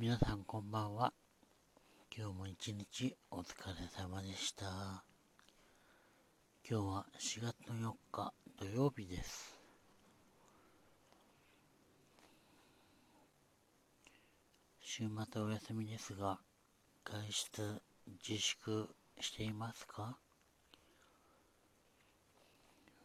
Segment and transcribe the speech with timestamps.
[0.00, 1.12] 皆さんこんばんは。
[2.16, 5.02] 今日も一日お疲れ様でした。
[6.70, 9.58] 今日は4月の4日土曜日です。
[14.80, 16.38] 週末お休みですが、
[17.04, 17.82] 外出
[18.28, 18.88] 自粛
[19.20, 20.16] していますか？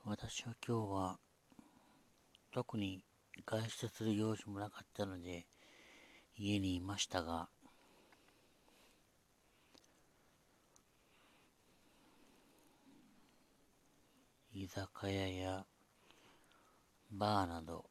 [0.06, 1.18] 私は今日は
[2.54, 3.04] 特に
[3.48, 5.48] 外出する用事もなかったので、
[6.38, 7.48] 家にいましたが、
[14.54, 15.66] 居酒屋や
[17.12, 17.86] バーなど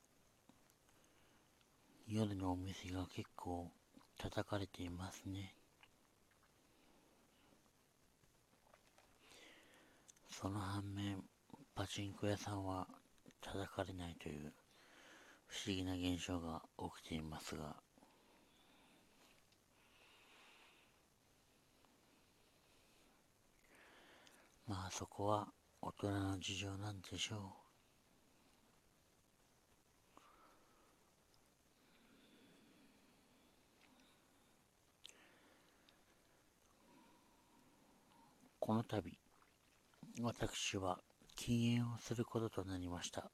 [2.06, 3.70] 夜のお店が結構
[4.18, 5.54] 叩かれていますね。
[10.30, 11.23] その反面、
[11.74, 12.87] パチンコ屋さんは
[13.40, 14.52] 叩かれないという
[15.46, 17.77] 不思議な現象が起きていますが、
[24.73, 25.48] まあそこは
[25.82, 27.40] 大人の事情なんでしょう。
[38.60, 39.18] この度、
[40.23, 41.00] 私は
[41.37, 43.30] 禁煙をすることとなりました。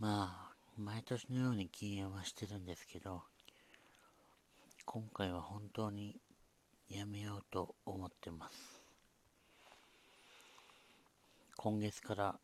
[0.00, 3.22] まあ、毎年のように禁煙はしてるんですけど、
[4.84, 6.16] 今回は本当に
[6.94, 8.80] やめようと思ってます。
[11.56, 12.38] 今月から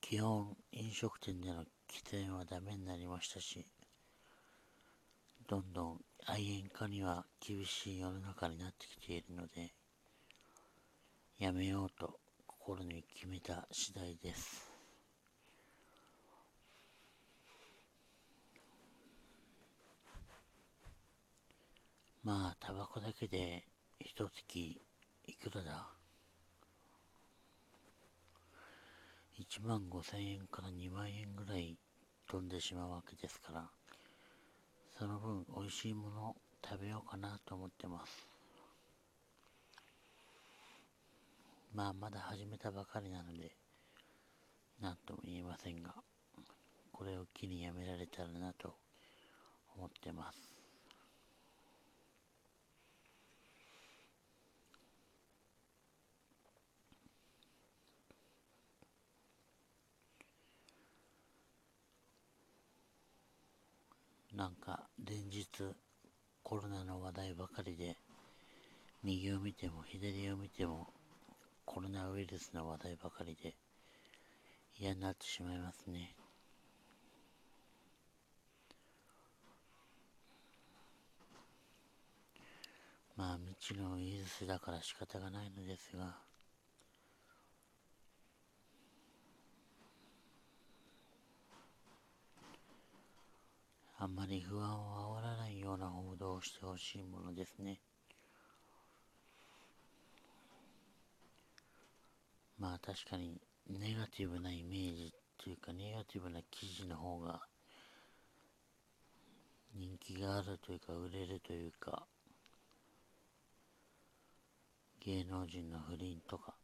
[0.00, 3.66] 基本飲食店での喫煙はダメになりましたし、
[5.48, 9.72] どんどん愛煙家には厳しい世の中になってきているので、
[11.40, 14.69] やめようと心に決めた次第です。
[22.22, 23.64] まあ、タバコだけで
[23.98, 24.78] 一月
[25.26, 25.88] いくらだ
[29.38, 31.78] ?1 万5千円から2万円ぐらい
[32.28, 33.70] 飛んでしまうわけですから、
[34.98, 38.28] その分美味しいもの食べようかなと思ってます。
[41.72, 43.50] まあ、まだ始めたばかりなので、
[44.82, 45.94] 何とも言えませんが、
[46.92, 48.74] これを機にやめられたらなと
[49.74, 50.49] 思ってます。
[64.40, 65.46] なんか連日
[66.42, 67.98] コロナの話題ばかりで
[69.04, 70.86] 右を見ても左を見ても
[71.66, 73.54] コロナウイルスの話題ばかりで
[74.78, 76.14] 嫌になってしまいますね。
[83.18, 86.16] まあ未知のウイルスだから仕方がないのですが
[94.02, 97.78] あんまり不安を煽らないような報道をしてほしいものですね。
[102.58, 103.38] まあ確かに
[103.68, 107.42] ネガティブなイメージっていうかネガティブな記事の方が
[109.74, 112.06] 人気があるというか売れるというか
[115.04, 116.54] 芸能人の不倫とか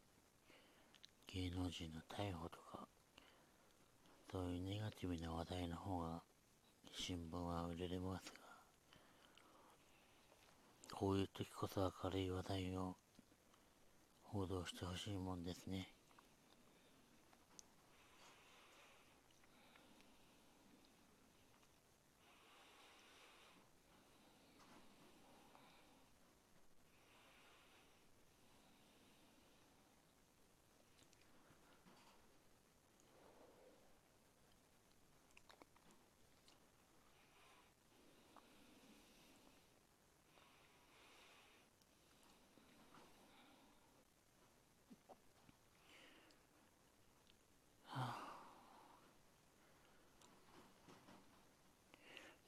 [1.27, 2.89] 芸能人の逮捕とか
[4.33, 6.23] そういうネガティブな話題の方が
[6.99, 8.39] 新聞は売れれますが、
[10.95, 12.97] こういう時こそ明るい話題を
[14.23, 15.96] 報道してほしいもんですね。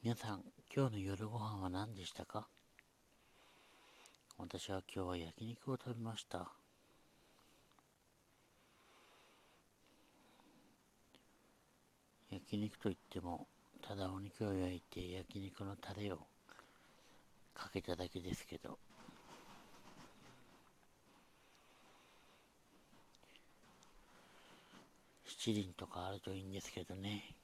[0.01, 2.47] 皆さん、今日の夜ご飯は何でしたか？
[4.39, 6.53] 私は今日は焼肉を食べました。
[12.31, 13.49] 焼肉といっても、
[13.83, 16.19] ただお肉を焼いて焼肉のタレを
[17.53, 18.79] かけただけですけど、
[25.27, 27.35] 七輪とかあるといいんですけどね。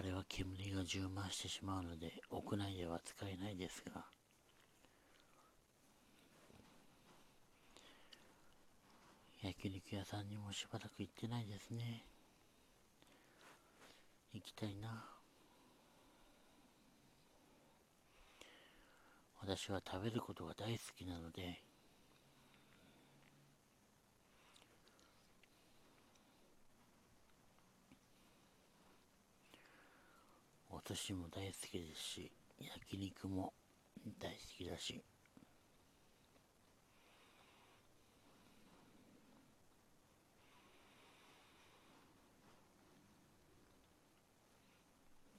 [0.00, 4.02] あれは煙が充満してしまうので屋内では使えないですが。
[9.42, 12.02] 焼肉屋さんにもしばらく行ってないですね。
[14.32, 15.04] 行きたいな。
[19.42, 21.60] 私は食べることが大好きなので
[30.72, 33.52] お寿司も大好きですし焼肉も
[34.18, 35.00] 大好きだし。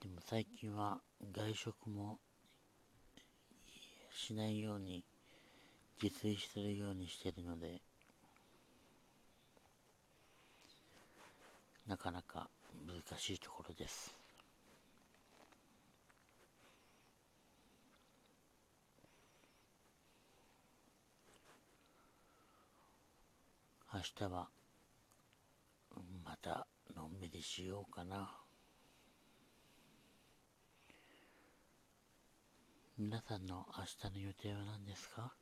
[0.00, 1.02] でも最近は
[1.34, 2.18] 外食も
[4.10, 5.04] しないように
[6.02, 7.82] 自炊するようにしてるので
[11.86, 12.48] なかなか
[12.86, 14.21] 難しいところです。
[24.02, 24.48] 明日は
[26.24, 26.66] また
[26.96, 28.34] のんびりしようかな。
[32.98, 35.32] 皆さんの明日の予定は何ですか？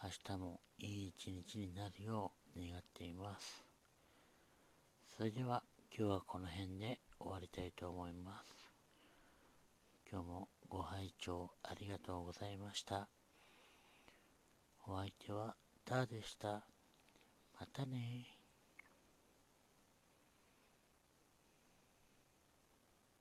[0.00, 3.64] 明日もいい一日になるよう願っています。
[5.16, 8.70] それでは今日はこの辺で終わりたいと思います。
[10.08, 13.08] 今日もご拝聴ありがとうございました。
[14.86, 16.62] お相手はダーでした。
[17.58, 18.43] またね